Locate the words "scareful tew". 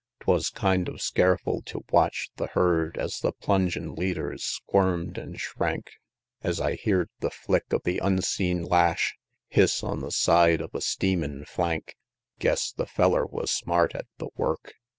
0.99-1.83